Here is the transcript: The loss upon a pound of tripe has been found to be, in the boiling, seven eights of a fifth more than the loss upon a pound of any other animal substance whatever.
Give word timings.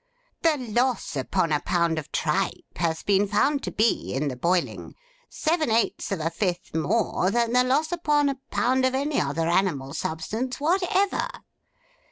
The 0.41 0.57
loss 0.57 1.15
upon 1.15 1.51
a 1.51 1.59
pound 1.59 1.99
of 1.99 2.11
tripe 2.11 2.75
has 2.77 3.03
been 3.03 3.27
found 3.27 3.61
to 3.61 3.71
be, 3.71 4.15
in 4.15 4.29
the 4.29 4.35
boiling, 4.35 4.95
seven 5.29 5.69
eights 5.69 6.11
of 6.11 6.19
a 6.19 6.31
fifth 6.31 6.73
more 6.73 7.29
than 7.29 7.53
the 7.53 7.63
loss 7.63 7.91
upon 7.91 8.27
a 8.27 8.39
pound 8.49 8.83
of 8.83 8.95
any 8.95 9.21
other 9.21 9.47
animal 9.47 9.93
substance 9.93 10.59
whatever. 10.59 11.27